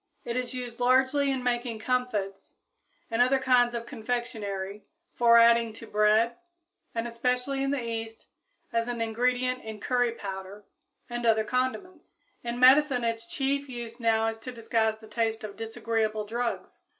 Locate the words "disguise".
14.51-14.97